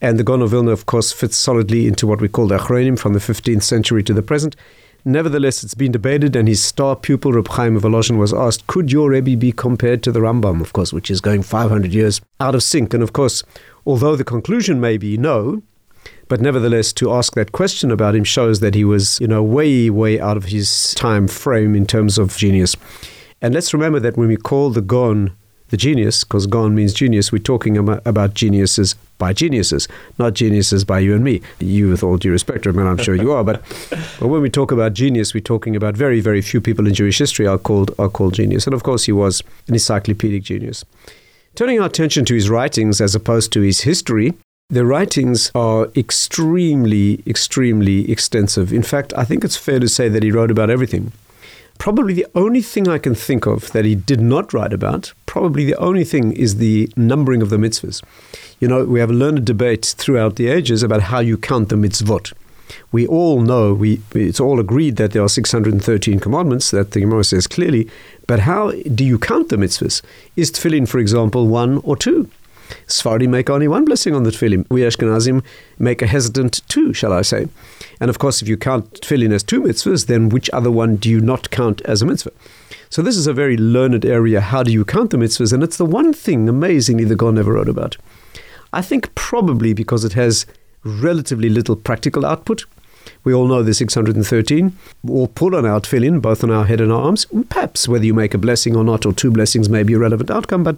[0.00, 2.98] And the Gaon of Vilna, of course, fits solidly into what we call the Achronim
[2.98, 4.56] from the 15th century to the present.
[5.04, 8.92] Nevertheless, it's been debated, and his star pupil, Reb Chaim of Volozhin, was asked, could
[8.92, 12.54] your Rebbe be compared to the Rambam, of course, which is going 500 years out
[12.54, 12.92] of sync?
[12.92, 13.42] And of course,
[13.86, 15.62] although the conclusion may be no,
[16.28, 19.90] but nevertheless, to ask that question about him shows that he was, you know, way,
[19.90, 22.76] way out of his time frame in terms of genius.
[23.42, 25.32] And let's remember that when we call the Gaon
[25.68, 29.86] the genius, because Gaon means genius, we're talking about geniuses by geniuses,
[30.18, 31.40] not geniuses by you and me.
[31.60, 33.62] You, with all due respect, I mean, I'm sure you are, but,
[34.18, 37.18] but when we talk about genius, we're talking about very, very few people in Jewish
[37.18, 40.84] history are called are called genius, and of course, he was an encyclopedic genius.
[41.54, 44.34] Turning our attention to his writings as opposed to his history,
[44.68, 48.72] the writings are extremely, extremely extensive.
[48.72, 51.12] In fact, I think it's fair to say that he wrote about everything.
[51.80, 55.64] Probably the only thing I can think of that he did not write about, probably
[55.64, 58.02] the only thing is the numbering of the mitzvahs.
[58.60, 61.76] You know, we have a learned debate throughout the ages about how you count the
[61.76, 62.34] mitzvot.
[62.92, 67.24] We all know, we, it's all agreed that there are 613 commandments, that the Gemara
[67.24, 67.88] says clearly,
[68.26, 70.02] but how do you count the mitzvahs?
[70.36, 72.30] Is tefillin, for example, one or two?
[72.90, 74.66] Sephardim make only one blessing on the tefillin.
[74.70, 75.44] We Ashkenazim
[75.78, 77.48] make a hesitant two, shall I say.
[78.00, 81.08] And of course, if you count tefillin as two mitzvahs, then which other one do
[81.08, 82.32] you not count as a mitzvah?
[82.88, 84.40] So this is a very learned area.
[84.40, 85.52] How do you count the mitzvahs?
[85.52, 87.96] And it's the one thing, amazingly, the Gaon never wrote about.
[88.72, 90.46] I think probably because it has
[90.84, 92.64] relatively little practical output.
[93.24, 94.76] We all know the 613,
[95.06, 97.26] or pull on our tefillin, both on our head and our arms.
[97.48, 100.30] Perhaps whether you make a blessing or not, or two blessings may be a relevant
[100.30, 100.76] outcome, but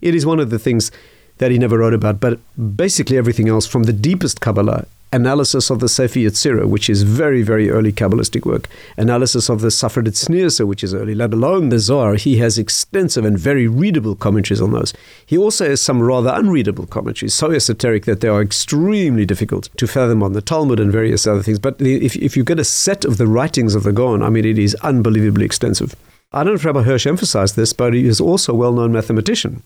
[0.00, 0.90] it is one of the things
[1.44, 2.20] that he never wrote about.
[2.20, 2.40] But
[2.76, 7.42] basically everything else, from the deepest Kabbalah analysis of the Sefer Yetzirah, which is very,
[7.42, 11.78] very early Kabbalistic work, analysis of the Sefer Tzniasa, which is early, let alone the
[11.78, 12.14] Zohar.
[12.14, 14.92] He has extensive and very readable commentaries on those.
[15.24, 19.86] He also has some rather unreadable commentaries, so esoteric that they are extremely difficult to
[19.86, 21.58] fathom on the Talmud and various other things.
[21.58, 24.44] But if, if you get a set of the writings of the Gaon, I mean,
[24.44, 25.94] it is unbelievably extensive.
[26.32, 28.90] I don't know if Rabbi Hirsch emphasized this, but he is also a well known
[28.90, 29.62] mathematician.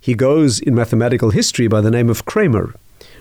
[0.00, 2.74] He goes in mathematical history by the name of Kramer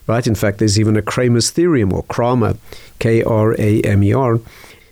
[0.09, 0.25] right?
[0.25, 2.57] In fact, there's even a Kramer's theorem or Kramer,
[2.97, 4.39] K R A M E R.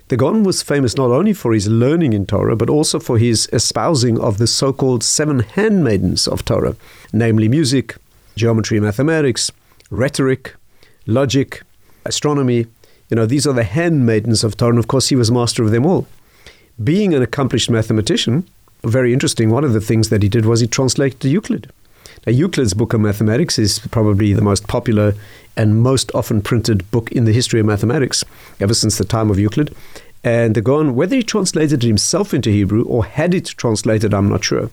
[0.10, 3.50] The Gaon was famous not only for his learning in Torah, but also for his
[3.52, 6.78] espousing of the so called seven handmaidens of Torah,
[7.12, 7.98] namely music,
[8.36, 9.52] geometry, mathematics,
[9.90, 10.56] rhetoric,
[11.08, 11.64] logic,
[12.06, 12.68] astronomy.
[13.10, 15.72] You know, these are the handmaidens of Torah, and of course, he was master of
[15.72, 16.08] them all.
[16.82, 18.48] Being an accomplished mathematician,
[18.84, 21.72] very interesting, one of the things that he did was he translated Euclid.
[22.26, 25.14] Now, Euclid's Book of Mathematics is probably the most popular
[25.56, 28.24] and most often printed book in the history of mathematics
[28.60, 29.76] ever since the time of Euclid.
[30.24, 34.30] And the Gaon, whether he translated it himself into Hebrew or had it translated, I'm
[34.30, 34.70] not sure.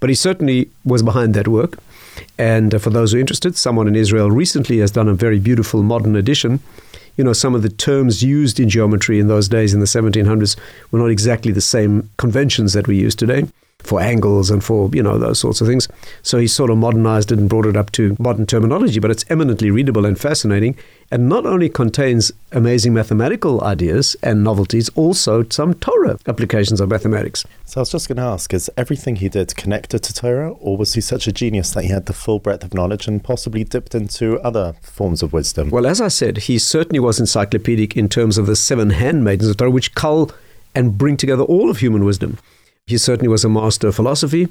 [0.00, 1.78] But he certainly was behind that work.
[2.38, 5.38] And uh, for those who are interested, someone in Israel recently has done a very
[5.38, 6.60] beautiful modern edition.
[7.16, 10.56] You know, some of the terms used in geometry in those days in the 1700s
[10.90, 13.44] were not exactly the same conventions that we use today
[13.86, 15.88] for angles and for, you know, those sorts of things.
[16.22, 19.24] So he sort of modernized it and brought it up to modern terminology, but it's
[19.30, 20.76] eminently readable and fascinating
[21.10, 27.44] and not only contains amazing mathematical ideas and novelties, also some Torah applications of mathematics.
[27.64, 30.76] So I was just going to ask, is everything he did connected to Torah, or
[30.76, 33.62] was he such a genius that he had the full breadth of knowledge and possibly
[33.62, 35.70] dipped into other forms of wisdom?
[35.70, 39.56] Well, as I said, he certainly was encyclopedic in terms of the seven handmaidens of
[39.56, 40.32] Torah, which cull
[40.74, 42.38] and bring together all of human wisdom.
[42.88, 44.46] He certainly was a master of philosophy,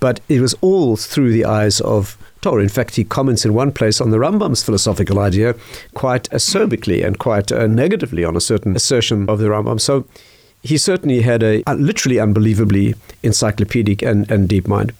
[0.00, 2.62] but it was all through the eyes of Torah.
[2.62, 5.54] In fact, he comments in one place on the Rambam's philosophical idea
[5.92, 9.78] quite acerbically and quite uh, negatively on a certain assertion of the Rambam.
[9.78, 10.06] So
[10.62, 14.94] he certainly had a, a literally unbelievably encyclopedic and, and deep mind.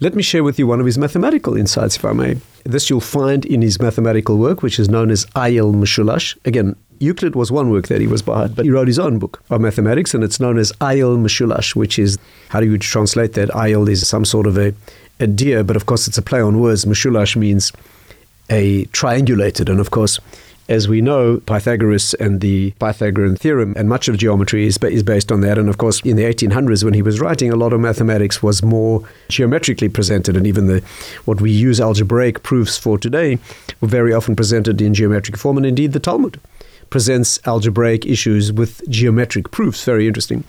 [0.00, 2.38] Let me share with you one of his mathematical insights, if I may.
[2.64, 6.38] This you'll find in his mathematical work, which is known as Ayil Mishulash.
[6.46, 9.42] Again, Euclid was one work that he was behind, but he wrote his own book
[9.48, 12.18] of mathematics, and it's known as Ayil Mishulash, which is,
[12.50, 13.48] how do you translate that?
[13.50, 14.74] Ayil is some sort of a,
[15.18, 16.84] a deer, but of course it's a play on words.
[16.84, 17.72] Mishulash means
[18.50, 20.20] a triangulated, and of course,
[20.68, 25.32] as we know, Pythagoras and the Pythagorean theorem and much of geometry is, is based
[25.32, 25.58] on that.
[25.58, 28.62] And of course, in the 1800s, when he was writing, a lot of mathematics was
[28.62, 30.82] more geometrically presented, and even the
[31.24, 33.38] what we use algebraic proofs for today
[33.80, 35.56] were very often presented in geometric form.
[35.56, 36.38] And indeed, the Talmud
[36.90, 39.84] presents algebraic issues with geometric proofs.
[39.84, 40.44] Very interesting.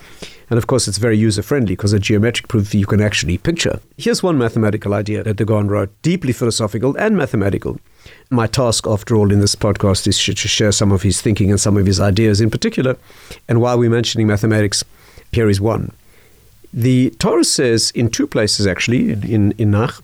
[0.49, 3.79] And of course, it's very user friendly because a geometric proof you can actually picture.
[3.97, 7.79] Here's one mathematical idea that Gaon wrote, deeply philosophical and mathematical.
[8.29, 11.59] My task, after all, in this podcast is to share some of his thinking and
[11.59, 12.97] some of his ideas in particular.
[13.47, 14.83] And while we're mentioning mathematics,
[15.31, 15.93] here is one.
[16.73, 20.03] The Torah says in two places, actually, in, in Nach,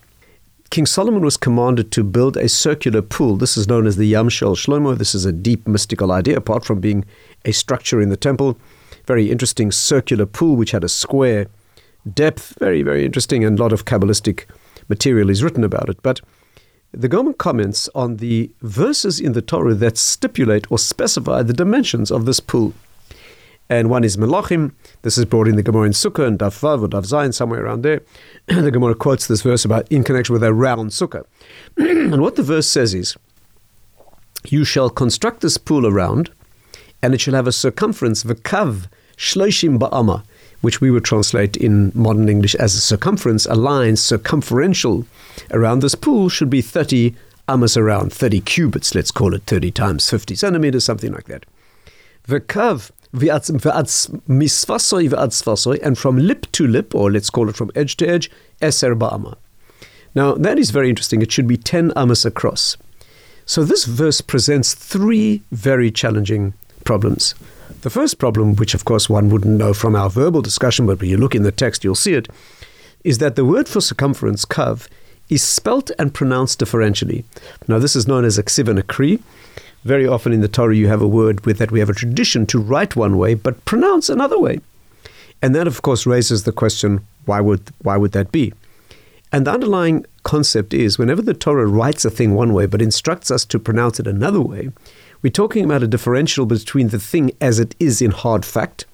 [0.69, 3.37] King Solomon was commanded to build a circular pool.
[3.37, 4.97] This is known as the Yam Shel Shlomo.
[4.97, 7.05] This is a deep mystical idea, apart from being
[7.45, 8.59] a structure in the temple.
[9.05, 11.47] Very interesting circular pool, which had a square
[12.13, 12.57] depth.
[12.59, 14.45] Very, very interesting, and a lot of Kabbalistic
[14.89, 16.01] material is written about it.
[16.03, 16.19] But
[16.91, 22.11] the Gaon comments on the verses in the Torah that stipulate or specify the dimensions
[22.11, 22.73] of this pool.
[23.69, 24.71] And one is Melachim.
[25.01, 27.65] This is brought in the Gemara in Sukkah and Daf Vav or Daf Zayin, somewhere
[27.65, 28.01] around there.
[28.47, 31.25] the Gemara quotes this verse about in connection with a round Sukkah.
[31.77, 33.17] and what the verse says is,
[34.45, 36.29] You shall construct this pool around,
[37.01, 38.87] and it shall have a circumference, v'kav
[39.17, 40.23] shloshim ba'ama,
[40.61, 45.05] which we would translate in modern English as a circumference, a line circumferential
[45.51, 47.13] around this pool should be 30
[47.49, 51.45] amas around, 30 cubits, let's call it 30 times 50 centimeters, something like that.
[52.27, 52.91] V'kav
[54.27, 55.09] misfasoi
[55.83, 59.35] and from lip to lip, or let's call it from edge to edge, eser ba'ama.
[60.15, 61.21] Now, that is very interesting.
[61.21, 62.77] It should be 10 amas across.
[63.45, 66.53] So this verse presents three very challenging
[66.83, 67.35] problems.
[67.81, 71.09] The first problem, which of course one wouldn't know from our verbal discussion, but when
[71.09, 72.27] you look in the text, you'll see it,
[73.03, 74.87] is that the word for circumference, kav,
[75.29, 77.23] is spelt and pronounced differentially.
[77.67, 79.19] Now, this is known as a ksiv and a kri.
[79.83, 82.45] Very often in the Torah, you have a word with that we have a tradition
[82.47, 84.59] to write one way but pronounce another way.
[85.41, 88.53] And that, of course, raises the question why would, why would that be?
[89.31, 93.29] And the underlying concept is whenever the Torah writes a thing one way but instructs
[93.29, 94.69] us to pronounce it another way,
[95.21, 98.85] we're talking about a differential between the thing as it is in hard fact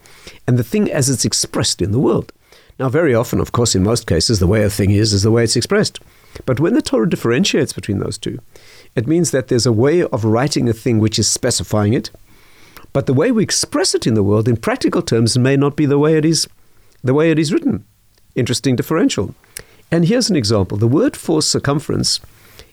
[0.48, 2.32] and the thing as it's expressed in the world.
[2.80, 5.32] Now, very often, of course, in most cases, the way a thing is is the
[5.32, 6.00] way it's expressed.
[6.46, 8.40] But when the Torah differentiates between those two,
[8.96, 12.12] it means that there's a way of writing a thing which is specifying it,
[12.92, 15.86] but the way we express it in the world in practical terms may not be
[15.86, 16.48] the way it is
[17.04, 17.86] the way it is written.
[18.36, 19.36] Interesting differential.
[19.92, 20.78] And here's an example.
[20.78, 22.20] The word for circumference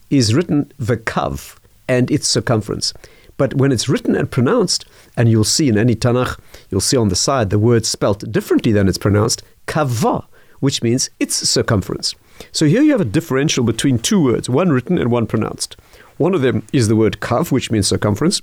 [0.09, 1.59] is written vekav
[1.89, 2.95] and its circumference.
[3.37, 4.85] But when it's written and pronounced,
[5.17, 6.39] and you'll see in any Tanakh,
[6.71, 10.27] you'll see on the side the word spelt differently than it's pronounced, kava,
[10.61, 12.15] which means its circumference.
[12.53, 15.77] So here you have a differential between two words, one written and one pronounced.
[16.21, 18.43] One of them is the word kav, which means circumference,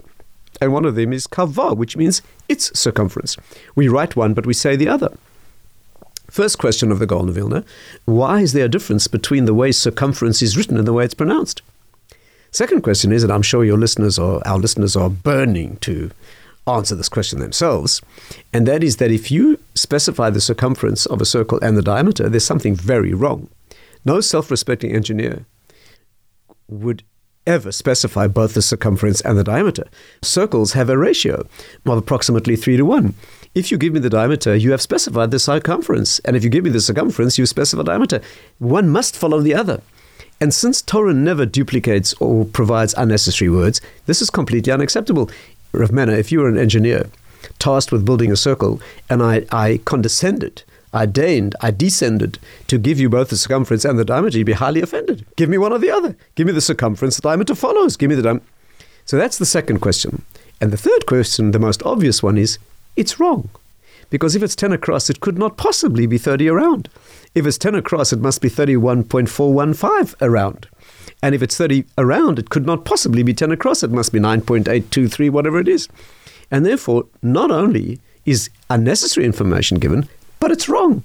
[0.59, 3.37] and one of them is kava, which means its circumference.
[3.75, 5.15] We write one, but we say the other.
[6.27, 7.63] First question of the Gaon Vilna
[8.05, 11.13] why is there a difference between the way circumference is written and the way it's
[11.13, 11.61] pronounced?
[12.49, 16.09] Second question is, and I'm sure your listeners or our listeners are burning to
[16.65, 18.01] answer this question themselves,
[18.51, 22.27] and that is that if you specify the circumference of a circle and the diameter,
[22.27, 23.49] there's something very wrong.
[24.03, 25.45] No self respecting engineer
[26.67, 27.03] would
[27.47, 29.87] ever specify both the circumference and the diameter.
[30.21, 31.47] Circles have a ratio
[31.85, 33.13] of approximately 3 to 1.
[33.55, 36.19] If you give me the diameter, you have specified the circumference.
[36.19, 38.21] And if you give me the circumference, you specify the diameter.
[38.59, 39.81] One must follow the other.
[40.39, 45.31] And since Torah never duplicates or provides unnecessary words, this is completely unacceptable.
[45.71, 47.09] Rav Mena, if you were an engineer
[47.59, 48.79] tasked with building a circle
[49.09, 50.63] and I, I condescended,
[50.93, 54.53] I deigned, I descended to give you both the circumference and the diameter, you'd be
[54.53, 55.25] highly offended.
[55.35, 56.15] Give me one or the other.
[56.35, 57.97] Give me the circumference, the diameter follows.
[57.97, 58.45] Give me the diameter.
[59.05, 60.23] So that's the second question.
[60.59, 62.57] And the third question, the most obvious one, is
[62.95, 63.49] it's wrong.
[64.09, 66.89] Because if it's 10 across, it could not possibly be 30 around.
[67.35, 70.67] If it's 10 across, it must be 31.415 around.
[71.21, 73.83] And if it's 30 around, it could not possibly be 10 across.
[73.83, 75.89] It must be 9.823, whatever it is.
[76.49, 80.07] And therefore, not only is unnecessary information given,
[80.39, 81.03] but it's wrong.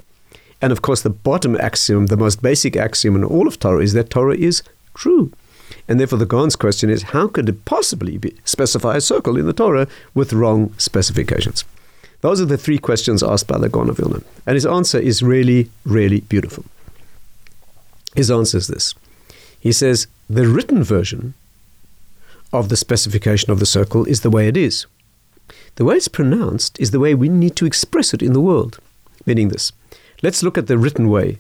[0.61, 3.93] And of course, the bottom axiom, the most basic axiom in all of Torah, is
[3.95, 4.62] that Torah is
[4.95, 5.33] true.
[5.89, 9.47] And therefore, the Gaon's question is how could it possibly be, specify a circle in
[9.47, 11.64] the Torah with wrong specifications?
[12.20, 14.22] Those are the three questions asked by the Gaon of Vilna.
[14.47, 16.64] And his answer is really, really beautiful.
[18.14, 18.95] His answer is this
[19.59, 21.35] He says, the written version
[22.53, 24.87] of the specification of the circle is the way it is.
[25.74, 28.78] The way it's pronounced is the way we need to express it in the world.
[29.26, 29.72] Meaning this.
[30.22, 31.38] Let's look at the written way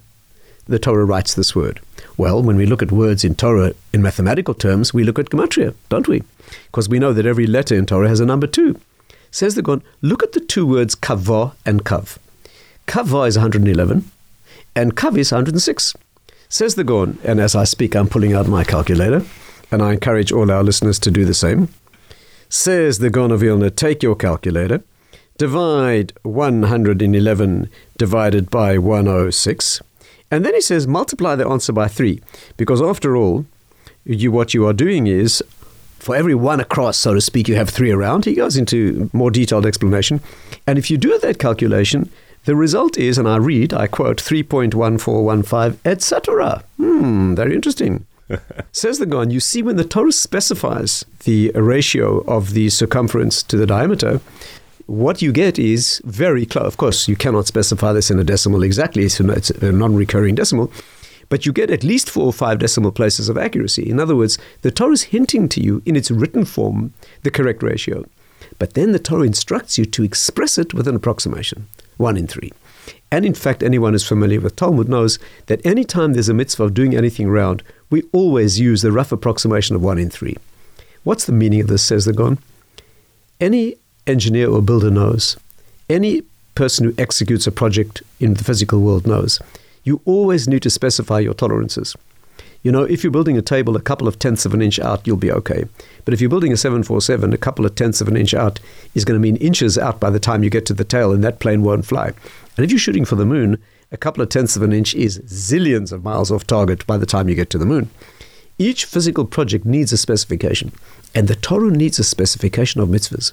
[0.66, 1.80] the Torah writes this word.
[2.16, 5.74] Well, when we look at words in Torah in mathematical terms, we look at gematria,
[5.88, 6.22] don't we?
[6.66, 8.80] Because we know that every letter in Torah has a number two.
[9.30, 12.18] Says the Gaon, look at the two words kavah and kav.
[12.86, 14.10] Kavah is 111,
[14.76, 15.94] and kav is 106.
[16.48, 19.24] Says the Gaon, and as I speak, I'm pulling out my calculator,
[19.70, 21.68] and I encourage all our listeners to do the same.
[22.50, 24.82] Says the Gaon of Vilna, take your calculator,
[25.42, 27.68] divide 111
[27.98, 29.82] divided by 106,
[30.30, 32.20] and then he says multiply the answer by 3,
[32.56, 33.44] because after all,
[34.04, 35.42] you, what you are doing is
[35.98, 38.24] for every one across, so to speak, you have three around.
[38.24, 40.20] He goes into more detailed explanation.
[40.64, 42.08] And if you do that calculation,
[42.44, 46.62] the result is, and I read, I quote, 3.1415, etc.
[46.76, 48.06] Hmm, very interesting.
[48.72, 53.56] Says the Gaon, you see, when the Torah specifies the ratio of the circumference to
[53.56, 54.20] the diameter,
[54.92, 56.66] what you get is very close.
[56.66, 60.70] Of course, you cannot specify this in a decimal exactly, it's a non recurring decimal,
[61.30, 63.88] but you get at least four or five decimal places of accuracy.
[63.88, 67.62] In other words, the Torah is hinting to you in its written form the correct
[67.62, 68.04] ratio.
[68.58, 72.52] But then the Torah instructs you to express it with an approximation, one in three.
[73.10, 76.64] And in fact, anyone who's familiar with Talmud knows that any time there's a mitzvah
[76.64, 80.36] of doing anything round, we always use the rough approximation of one in three.
[81.02, 82.38] What's the meaning of this, says the Gaon?
[83.40, 83.76] Any
[84.06, 85.36] engineer or builder knows,
[85.88, 86.22] any
[86.54, 89.40] person who executes a project in the physical world knows,
[89.84, 91.96] you always need to specify your tolerances.
[92.62, 95.04] You know, if you're building a table a couple of tenths of an inch out,
[95.04, 95.64] you'll be okay.
[96.04, 98.60] But if you're building a 747, a couple of tenths of an inch out
[98.94, 101.24] is going to mean inches out by the time you get to the tail, and
[101.24, 102.12] that plane won't fly.
[102.56, 105.18] And if you're shooting for the moon, a couple of tenths of an inch is
[105.20, 107.90] zillions of miles off target by the time you get to the moon.
[108.58, 110.70] Each physical project needs a specification,
[111.16, 113.32] and the Torah needs a specification of mitzvahs.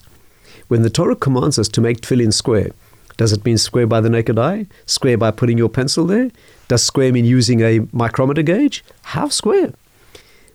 [0.69, 2.69] When the Torah commands us to make tefillin square,
[3.17, 4.67] does it mean square by the naked eye?
[4.85, 6.29] Square by putting your pencil there?
[6.67, 8.83] Does square mean using a micrometer gauge?
[9.01, 9.73] How square?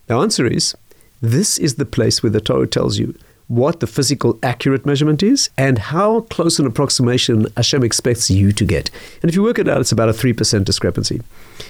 [0.07, 0.73] The answer is
[1.21, 3.13] this is the place where the Torah tells you
[3.47, 8.65] what the physical accurate measurement is and how close an approximation Hashem expects you to
[8.65, 8.89] get.
[9.21, 11.21] And if you work it out, it's about a 3% discrepancy,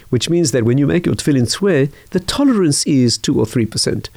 [0.09, 4.09] which means that when you make your tefillin square, the tolerance is 2 or 3%.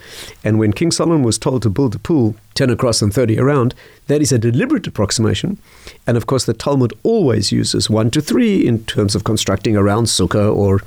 [0.44, 3.74] And when King Solomon was told to build a pool 10 across and 30 around,
[4.06, 5.58] that is a deliberate approximation.
[6.06, 9.82] And of course, the Talmud always uses 1 to 3 in terms of constructing a
[9.82, 10.80] round sukkah or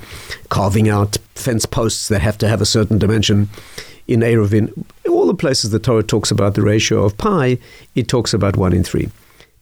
[0.49, 3.49] carving out fence posts that have to have a certain dimension
[4.11, 7.57] in Eruvin, all the places the Torah talks about the ratio of pi,
[7.95, 9.09] it talks about 1 in 3.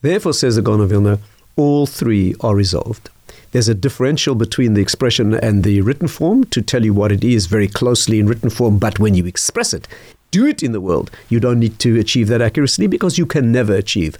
[0.01, 1.19] Therefore, says the Gaon of Vilna,
[1.55, 3.09] all three are resolved.
[3.51, 7.23] There's a differential between the expression and the written form to tell you what it
[7.23, 9.87] is very closely in written form, but when you express it,
[10.31, 13.51] do it in the world, you don't need to achieve that accuracy because you can
[13.51, 14.17] never achieve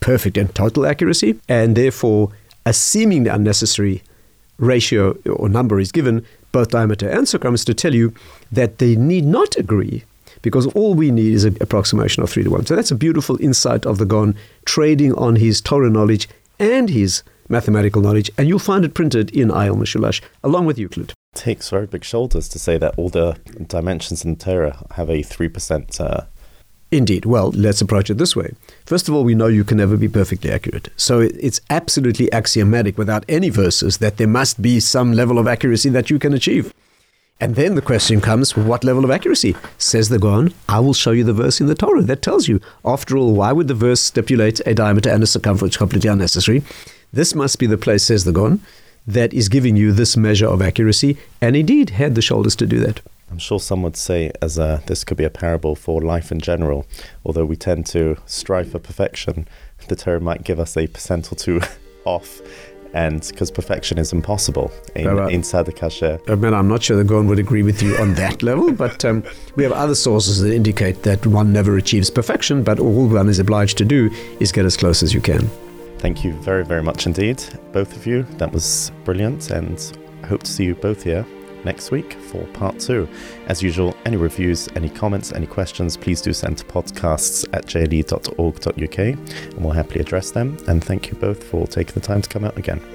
[0.00, 2.30] perfect and total accuracy, and therefore
[2.66, 4.02] a seemingly unnecessary
[4.58, 8.14] ratio or number is given both diameter and circumference to tell you
[8.50, 10.04] that they need not agree
[10.42, 12.66] because all we need is an approximation of 3 to 1.
[12.66, 14.34] So that's a beautiful insight of the Gaon
[14.64, 16.28] trading on his Torah knowledge
[16.58, 21.12] and his mathematical knowledge, and you'll find it printed in Ayal Mishulash along with Euclid.
[21.34, 25.22] It takes very big shoulders to say that all the dimensions in Torah have a
[25.22, 26.24] 3% uh,
[26.92, 27.24] Indeed.
[27.24, 28.54] Well, let's approach it this way.
[28.84, 30.90] First of all, we know you can never be perfectly accurate.
[30.98, 35.88] So it's absolutely axiomatic without any verses that there must be some level of accuracy
[35.88, 36.74] that you can achieve.
[37.40, 39.56] And then the question comes, what level of accuracy?
[39.78, 42.60] Says the Gaon, I will show you the verse in the Torah that tells you.
[42.84, 46.62] After all, why would the verse stipulate a diameter and a circumference completely unnecessary?
[47.10, 48.60] This must be the place, says the Gaon,
[49.06, 52.78] that is giving you this measure of accuracy, and indeed had the shoulders to do
[52.80, 53.00] that.
[53.32, 56.38] I'm sure some would say as a, this could be a parable for life in
[56.38, 56.86] general.
[57.24, 59.48] Although we tend to strive for perfection,
[59.88, 61.62] the Torah might give us a percent or two
[62.04, 62.42] off.
[62.92, 66.20] And because perfection is impossible in, Uh, inside the kasher.
[66.28, 69.02] I mean, I'm not sure the Gaon would agree with you on that level, but
[69.02, 69.24] um,
[69.56, 73.38] we have other sources that indicate that one never achieves perfection, but all one is
[73.38, 74.10] obliged to do
[74.40, 75.48] is get as close as you can.
[76.00, 78.24] Thank you very, very much indeed, both of you.
[78.36, 79.78] That was brilliant, and
[80.22, 81.24] I hope to see you both here
[81.64, 83.08] next week for part two.
[83.46, 88.98] As usual, any reviews, any comments, any questions, please do send to podcasts at jle.org.uk
[88.98, 90.56] and we'll happily address them.
[90.68, 92.91] And thank you both for taking the time to come out again.